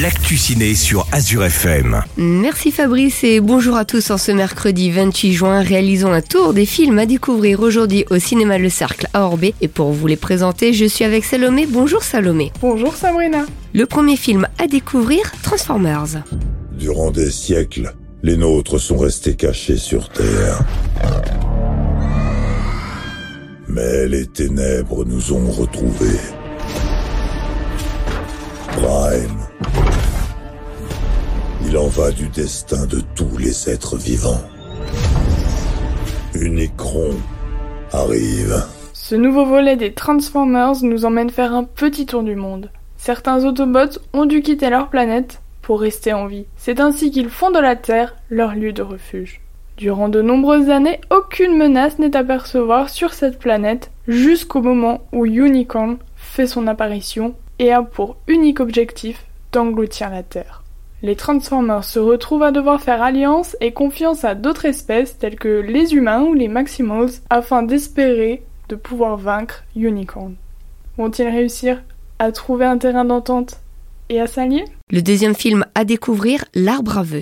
[0.00, 2.02] l'actu ciné sur Azure FM.
[2.16, 5.60] Merci Fabrice et bonjour à tous en ce mercredi 28 juin.
[5.60, 9.54] Réalisons un tour des films à découvrir aujourd'hui au cinéma Le Cercle à Orbé.
[9.60, 11.66] Et pour vous les présenter, je suis avec Salomé.
[11.68, 12.52] Bonjour Salomé.
[12.60, 13.44] Bonjour Sabrina.
[13.72, 16.24] Le premier film à découvrir, Transformers.
[16.72, 20.60] Durant des siècles, les nôtres sont restés cachés sur Terre.
[23.68, 26.18] Mais les ténèbres nous ont retrouvés.
[31.96, 34.42] Va du destin de tous les êtres vivants.
[36.34, 37.10] Unicron
[37.92, 38.64] arrive.
[38.92, 42.70] Ce nouveau volet des Transformers nous emmène faire un petit tour du monde.
[42.96, 46.46] Certains Autobots ont dû quitter leur planète pour rester en vie.
[46.56, 49.40] C'est ainsi qu'ils font de la Terre leur lieu de refuge.
[49.76, 55.26] Durant de nombreuses années, aucune menace n'est à percevoir sur cette planète jusqu'au moment où
[55.26, 60.63] Unicorn fait son apparition et a pour unique objectif d'engloutir la Terre.
[61.04, 65.60] Les Transformers se retrouvent à devoir faire alliance et confiance à d'autres espèces telles que
[65.60, 70.34] les humains ou les Maximals afin d'espérer de pouvoir vaincre Unicorn.
[70.96, 71.82] Vont-ils réussir
[72.18, 73.58] à trouver un terrain d'entente
[74.08, 74.64] et à s'allier?
[74.90, 77.20] Le deuxième film à découvrir, L'Arbre à vœux.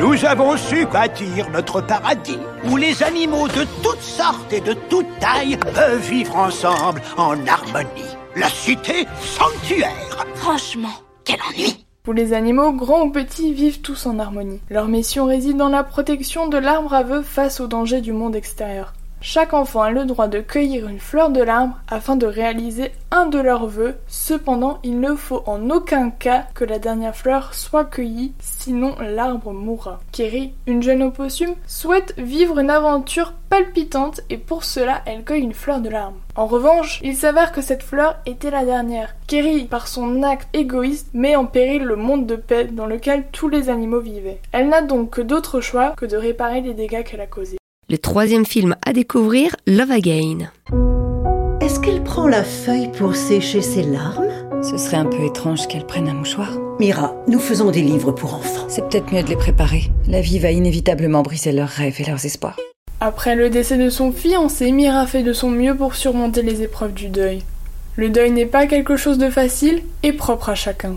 [0.00, 2.38] Nous avons su bâtir notre paradis
[2.70, 8.16] où les animaux de toutes sortes et de toutes tailles peuvent vivre ensemble en harmonie.
[8.34, 10.24] La cité sanctuaire.
[10.36, 10.88] Franchement,
[11.26, 14.60] quel ennui Où les animaux, grands ou petits, vivent tous en harmonie.
[14.68, 18.92] Leur mission réside dans la protection de l'arbre à face aux dangers du monde extérieur.
[19.26, 23.24] Chaque enfant a le droit de cueillir une fleur de l'arbre afin de réaliser un
[23.24, 23.96] de leurs vœux.
[24.06, 29.54] Cependant, il ne faut en aucun cas que la dernière fleur soit cueillie, sinon l'arbre
[29.54, 30.00] mourra.
[30.12, 35.54] Kerry, une jeune opossum, souhaite vivre une aventure palpitante et pour cela elle cueille une
[35.54, 36.18] fleur de l'arbre.
[36.36, 39.16] En revanche, il s'avère que cette fleur était la dernière.
[39.26, 43.48] Kerry, par son acte égoïste, met en péril le monde de paix dans lequel tous
[43.48, 44.42] les animaux vivaient.
[44.52, 47.56] Elle n'a donc que d'autre choix que de réparer les dégâts qu'elle a causés.
[47.94, 50.50] Le troisième film à découvrir, Love Again.
[51.60, 54.26] Est-ce qu'elle prend la feuille pour sécher ses larmes?
[54.64, 56.58] Ce serait un peu étrange qu'elle prenne un mouchoir.
[56.80, 58.66] Mira, nous faisons des livres pour enfants.
[58.66, 59.92] C'est peut-être mieux de les préparer.
[60.08, 62.58] La vie va inévitablement briser leurs rêves et leurs espoirs.
[62.98, 66.94] Après le décès de son fiancé, Mira fait de son mieux pour surmonter les épreuves
[66.94, 67.44] du deuil.
[67.94, 70.96] Le deuil n'est pas quelque chose de facile et propre à chacun.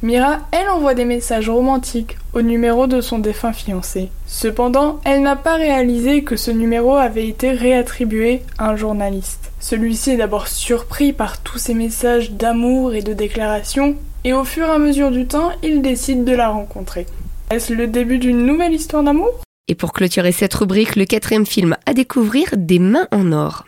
[0.00, 4.10] Mira, elle envoie des messages romantiques au numéro de son défunt fiancé.
[4.26, 9.50] Cependant, elle n'a pas réalisé que ce numéro avait été réattribué à un journaliste.
[9.58, 14.66] Celui-ci est d'abord surpris par tous ces messages d'amour et de déclaration, et au fur
[14.66, 17.06] et à mesure du temps, il décide de la rencontrer.
[17.50, 19.30] Est-ce le début d'une nouvelle histoire d'amour?
[19.66, 23.64] Et pour clôturer cette rubrique, le quatrième film à découvrir, Des mains en or.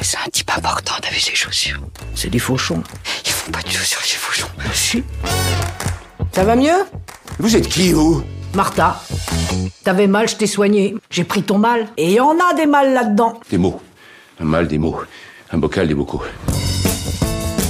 [0.00, 1.80] C'est un type important, t'as vu ses chaussures
[2.14, 2.82] C'est des fauchons.
[3.26, 4.48] Ils font pas de chaussures, ces fauchons.
[4.72, 5.02] Si.
[6.32, 6.84] Ça va mieux?
[7.38, 8.22] Vous êtes qui, vous?
[8.54, 9.02] Martha,
[9.84, 10.94] t'avais mal, je t'ai soigné.
[11.10, 11.88] J'ai pris ton mal.
[11.96, 13.40] Et il y en a des mal là-dedans.
[13.50, 13.80] Des mots.
[14.40, 15.00] Un mal, des mots.
[15.50, 16.22] Un bocal, des bocaux.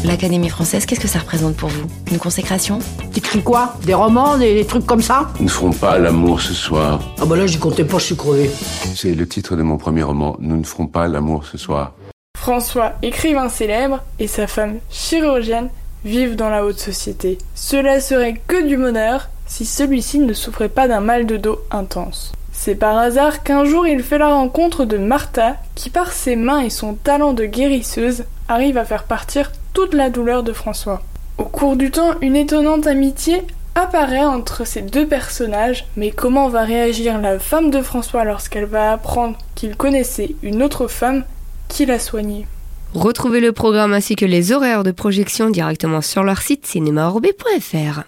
[0.05, 1.87] L'Académie française, qu'est-ce que ça représente pour vous?
[2.11, 2.79] Une consécration?
[3.13, 3.75] T'écris quoi?
[3.85, 5.31] Des romans, des, des trucs comme ça?
[5.39, 7.01] Nous ne ferons pas l'amour ce soir.
[7.21, 8.51] Ah bah là, j'y comptais pas, je suis crevé.
[8.95, 10.37] C'est le titre de mon premier roman.
[10.41, 11.95] Nous ne ferons pas l'amour ce soir.
[12.39, 15.69] François, écrivain célèbre, et sa femme, chirurgienne,
[16.05, 17.37] vivent dans la haute société.
[17.55, 22.33] Cela serait que du bonheur si celui-ci ne souffrait pas d'un mal de dos intense.
[22.53, 26.61] C'est par hasard qu'un jour il fait la rencontre de Martha, qui par ses mains
[26.61, 31.03] et son talent de guérisseuse arrive à faire partir toute la douleur de François.
[31.39, 33.43] Au cours du temps, une étonnante amitié
[33.75, 38.93] apparaît entre ces deux personnages, mais comment va réagir la femme de François lorsqu'elle va
[38.93, 41.25] apprendre qu'il connaissait une autre femme
[42.95, 48.03] Retrouvez le programme ainsi que les horaires de projection directement sur leur site cinémaorbé.fr.